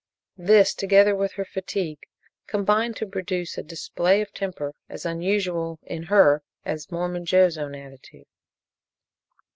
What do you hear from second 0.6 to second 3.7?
together with her fatigue combined to produce a